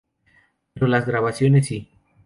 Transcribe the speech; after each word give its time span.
Pero 0.73 0.87
las 0.87 1.05
grabaciones 1.05 1.67
si. 1.67 1.87